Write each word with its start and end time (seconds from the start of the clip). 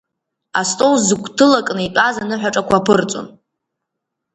Астол 0.59 0.93
зыгәҭылакны 1.05 1.81
итәаз 1.87 2.15
аныҳәаҿақәа 2.21 2.75
аԥырҵон. 2.77 3.27